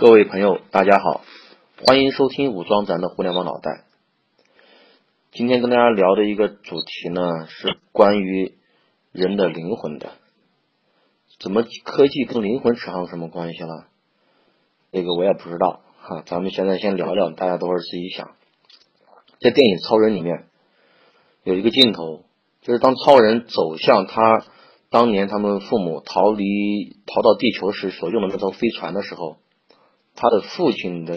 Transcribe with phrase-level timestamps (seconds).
[0.00, 1.20] 各位朋友，大家好，
[1.86, 3.84] 欢迎收听武装咱的互联网脑袋。
[5.30, 8.54] 今天跟大家聊的一个主题呢，是关于
[9.12, 10.12] 人的灵魂的。
[11.38, 13.88] 怎么科技跟灵魂扯上什么关系了？
[14.90, 16.22] 这个我也不知道哈。
[16.24, 18.30] 咱们现在先聊聊，大家都是自己想。
[19.38, 20.46] 在电影《超人》里面
[21.44, 22.24] 有一个镜头，
[22.62, 24.46] 就是当超人走向他
[24.88, 29.36] 当年他们父母逃离逃到地球时所用的那艘飞船的时候。
[30.22, 31.16] 他的父亲的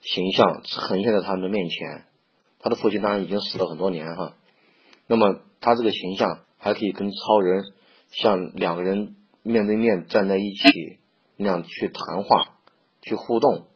[0.00, 2.06] 形象呈现在他们的面前，
[2.58, 4.34] 他的父亲当然已经死了很多年哈。
[5.06, 7.62] 那么他这个形象还可以跟超人
[8.10, 10.98] 像两个人面对面站在一起
[11.36, 12.56] 那样去谈话、
[13.00, 13.68] 去互动。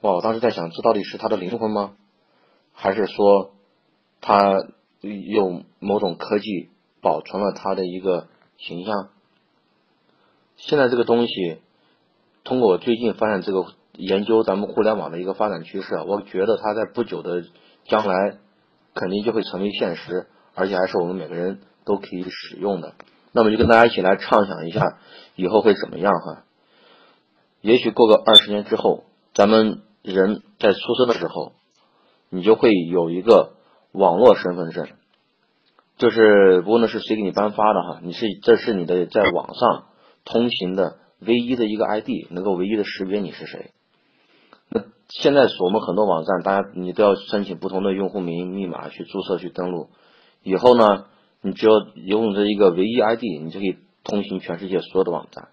[0.00, 0.12] 哇！
[0.12, 1.98] 我当时在想，这到底是他的灵魂吗？
[2.72, 3.56] 还是说
[4.22, 4.54] 他
[5.02, 6.70] 用某种科技
[7.02, 9.10] 保存了他的一个形象？
[10.56, 11.58] 现在这个东西。
[12.46, 17.42] 通过我最近发现这个研究咱们互联网的一个发展趋势，我觉得它在不久的
[17.86, 18.38] 将来
[18.94, 22.94] 肯定就会成为现实，而且还是我们每个人都可以使用的。
[23.32, 24.80] 那么就跟大家一起来畅想一下
[25.34, 26.44] 以后会怎么样哈？
[27.62, 29.02] 也许过个二十年之后，
[29.34, 31.50] 咱们人在出生的时候，
[32.30, 33.54] 你就会有一个
[33.90, 34.86] 网络身份证，
[35.98, 39.86] 就是无论是谁给你颁发的哈，你是这是你的在网上
[40.24, 40.98] 通行的。
[41.20, 43.70] 唯一的一个 ID 能够唯一的识别你是谁。
[44.68, 49.88] 那现在我们很多网站，大家你都要申请不同的用户名、密码去注册去登录。
[50.42, 51.06] 以后呢，
[51.40, 55.48] 你只要用这一个唯一 ID，你就可以通行全世界所有的网站。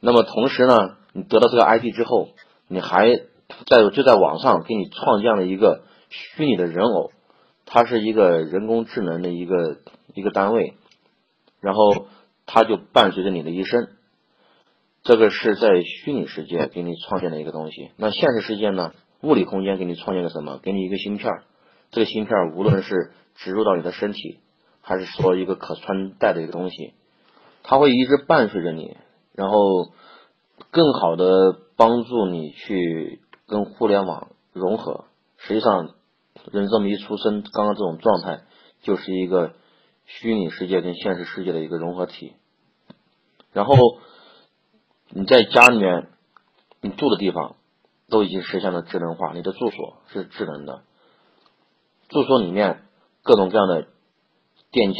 [0.00, 2.28] 那么同时呢，你得到这个 ID 之后，
[2.68, 3.08] 你还
[3.66, 7.12] 在就在网上给你创建了一个虚拟的人偶，
[7.66, 9.78] 它是一个人工智能的一个
[10.14, 10.74] 一个单位，
[11.60, 12.06] 然后
[12.46, 13.88] 它就伴随着你的一生。
[15.02, 18.92] 这个是在虚拟世界给你创建的一个东西，那现实世界呢？
[19.22, 20.58] 物理空间给你创建个什么？
[20.62, 21.44] 给你一个芯片儿，
[21.90, 24.40] 这个芯片儿无论是植入到你的身体，
[24.82, 26.92] 还是说一个可穿戴的一个东西，
[27.62, 28.96] 它会一直伴随着你，
[29.34, 29.56] 然后
[30.70, 35.06] 更好的帮助你去跟互联网融合。
[35.38, 35.94] 实际上，
[36.52, 38.42] 人这么一出生，刚刚这种状态
[38.82, 39.54] 就是一个
[40.04, 42.34] 虚拟世界跟现实世界的一个融合体，
[43.54, 43.74] 然后。
[45.12, 46.06] 你在家里面，
[46.80, 47.56] 你住的地方
[48.08, 50.84] 都已经实现了智能化，你的住所是智能的，
[52.08, 52.82] 住所里面
[53.24, 53.88] 各种各样的
[54.70, 54.98] 电器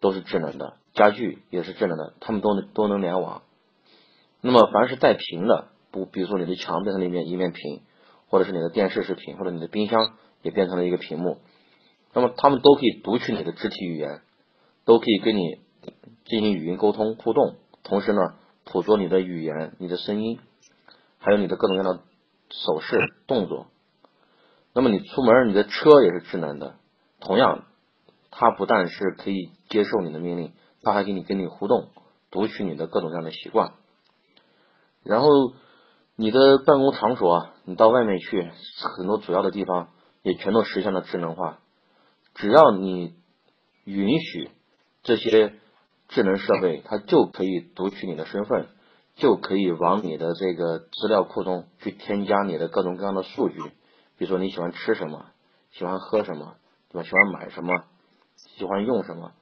[0.00, 3.40] 都是智能的，家具也是智能的，它们都能都能联网。
[4.42, 7.80] 那么凡是带屏的，不，比如说你的墙变成了一面一面屏，
[8.28, 11.38] 或者是你的电视是屏，或者你的冰箱也变成了一个屏幕，
[12.12, 14.20] 那么它们都可以读取你的肢体语言，
[14.84, 15.60] 都可以跟你
[16.26, 18.20] 进行语音沟通互动，同时呢。
[18.70, 20.38] 捕捉你的语言、你的声音，
[21.18, 22.02] 还有你的各种各样的
[22.50, 23.66] 手势动作。
[24.74, 26.76] 那么你出门，你的车也是智能的，
[27.18, 27.64] 同样，
[28.30, 30.52] 它不但是可以接受你的命令，
[30.82, 31.88] 它还给你跟你互动，
[32.30, 33.72] 读取你的各种各样的习惯。
[35.02, 35.28] 然后
[36.14, 38.50] 你的办公场所，你到外面去，
[38.96, 39.88] 很多主要的地方
[40.22, 41.60] 也全都实现了智能化。
[42.34, 43.14] 只要你
[43.84, 44.50] 允许
[45.02, 45.54] 这些。
[46.08, 48.68] 智能设备，它就可以读取你的身份，
[49.14, 53.58] 就可以往你的这个资料库中去添加你的各种各样的数据，
[54.16, 55.26] 比如说你喜欢吃什么，
[55.70, 56.56] 喜欢喝什么，
[56.90, 57.06] 对吧？
[57.06, 57.84] 喜欢买什么，
[58.56, 59.32] 喜欢用什么，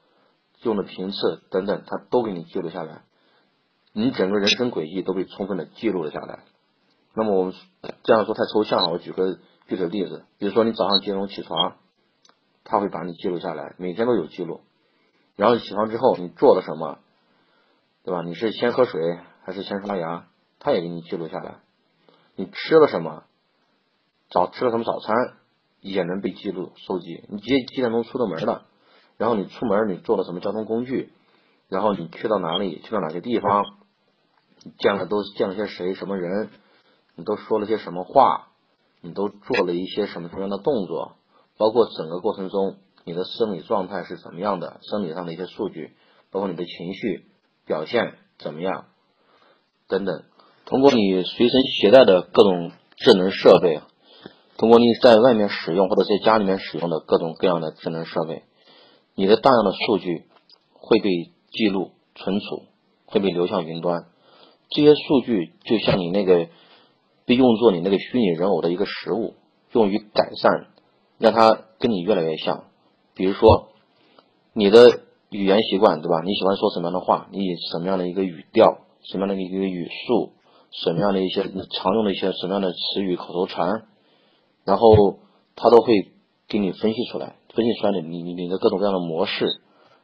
[0.62, 3.02] 用的频次等等，它都给你记录下来，
[3.92, 6.40] 你整个人生轨迹都被充分的记录了下来。
[7.14, 7.54] 那么我们
[8.02, 9.38] 这样说太抽象了，我举个
[9.68, 11.76] 具体的例子，比如说你早上几点钟起床，
[12.64, 14.62] 它会把你记录下来，每天都有记录。
[15.36, 16.98] 然后起床之后你做了什么，
[18.04, 18.22] 对吧？
[18.22, 20.28] 你是先喝水还是先刷牙？
[20.58, 21.56] 他也给你记录下来。
[22.34, 23.24] 你吃了什么？
[24.30, 25.14] 早吃了什么早餐？
[25.80, 27.24] 也能被记录收集。
[27.28, 28.64] 你几几点钟出的门的？
[29.18, 31.12] 然后你出门你坐了什么交通工具？
[31.68, 32.80] 然后你去到哪里？
[32.80, 33.64] 去到哪些地方？
[34.64, 35.94] 你见了都见了些谁？
[35.94, 36.48] 什么人？
[37.14, 38.48] 你都说了些什么话？
[39.02, 41.16] 你都做了一些什么什么样的动作？
[41.58, 42.78] 包括整个过程中。
[43.06, 44.80] 你的生理状态是怎么样的？
[44.82, 45.94] 生理上的一些数据，
[46.32, 47.26] 包括你的情绪
[47.64, 48.86] 表现怎么样
[49.86, 50.24] 等等。
[50.64, 53.80] 通过你随身携带的各种智能设备，
[54.58, 58.42] 通过你在外面使用或者在家里面使用的各种各样的智能设备，
[59.14, 60.24] 你的大量的数据
[60.72, 61.08] 会被
[61.52, 62.64] 记录、存储，
[63.04, 64.06] 会被流向云端。
[64.68, 66.48] 这些数据就像你那个
[67.24, 69.36] 被用作你那个虚拟人偶的一个实物，
[69.70, 70.66] 用于改善，
[71.18, 72.64] 让它跟你越来越像。
[73.16, 73.70] 比如说，
[74.52, 76.20] 你的语言习惯，对吧？
[76.22, 77.28] 你喜欢说什么样的话？
[77.32, 80.32] 你以什么样的一个语调、什么样的一个语速、
[80.70, 83.86] 什么样的一些常用的一些什么样的词语、口头禅，
[84.64, 85.18] 然后
[85.56, 86.12] 他都会
[86.46, 89.60] 给你分析出来，分析出来你你你的各种各样的模式，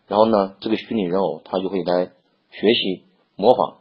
[0.07, 2.07] 然后呢，这个虚拟人偶他就会来
[2.51, 3.05] 学习
[3.37, 3.79] 模仿，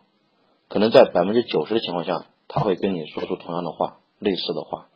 [0.68, 4.88] 可能在百分之九十的情况下，他会跟你说出同样的话、类似的话。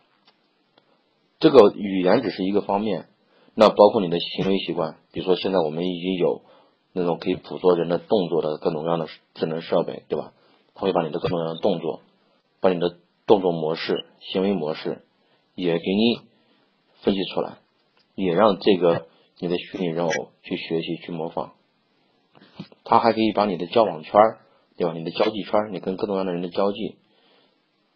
[1.40, 3.08] 这个语言只是一个方面，
[3.56, 6.42] 那包括你的行为习惯，比如说现在我们已经有
[6.92, 10.34] 那种可以捕捉人的动作的各种各样的智能设备，对吧？
[10.74, 12.02] 它会把你的各种各样的动作，
[12.60, 15.04] 把你的动作模式、行为模式
[15.56, 16.20] 也给你
[17.02, 17.60] 分析出来，
[18.14, 19.08] 也让这个
[19.40, 20.12] 你的虚拟人偶
[20.44, 21.54] 去学习、去模仿。
[22.84, 24.12] 他还可以把你的交往圈，
[24.78, 24.94] 对吧？
[24.94, 26.98] 你的交际圈，你跟各种各样的人的交际，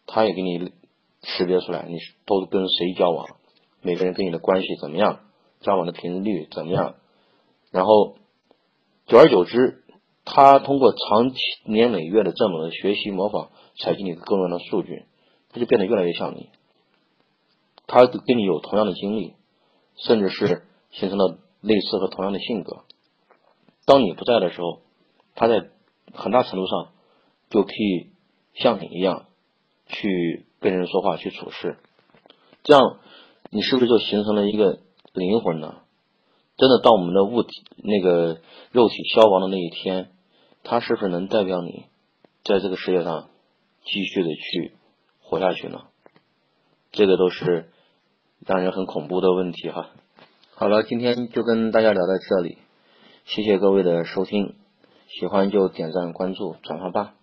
[0.06, 0.72] 他也给你
[1.22, 3.26] 识别出来，你都跟谁交往，
[3.82, 5.20] 每个人跟你的关系怎么样，
[5.60, 6.94] 交往的频率怎么样，
[7.70, 8.16] 然后
[9.06, 9.84] 久而久之。
[10.22, 11.32] 他通过长
[11.64, 15.06] 年累月的这么学习模仿，采集你各种各样的数据，
[15.50, 16.50] 他就变得越来越像你。
[17.88, 19.34] 他跟你有同样的经历，
[19.96, 20.62] 甚至是
[20.92, 22.84] 形成了类似和同样的性格。
[23.86, 24.82] 当你不在的时候，
[25.34, 25.70] 他在
[26.12, 26.92] 很大程度上
[27.48, 28.10] 就可以
[28.54, 29.24] 像你一样
[29.86, 31.78] 去跟人说话、去处事。
[32.62, 33.00] 这样，
[33.50, 34.78] 你是不是就形成了一个
[35.12, 35.76] 灵魂呢？
[36.56, 38.40] 真的，当我们的物体那个
[38.72, 40.12] 肉体消亡的那一天。
[40.62, 41.86] 它是不是能代表你
[42.44, 43.30] 在这个世界上
[43.82, 44.74] 继续的去
[45.22, 45.84] 活下去呢？
[46.92, 47.70] 这个都是
[48.46, 49.88] 让人很恐怖的问题哈。
[50.54, 52.58] 好了，今天就跟大家聊到这里，
[53.24, 54.54] 谢谢各位的收听，
[55.08, 57.14] 喜欢就点赞、关注、转发吧。